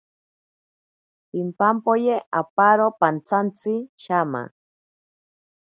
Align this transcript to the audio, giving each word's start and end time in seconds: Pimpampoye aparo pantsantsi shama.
Pimpampoye 1.29 2.15
aparo 2.41 2.87
pantsantsi 2.99 3.73
shama. 4.03 4.43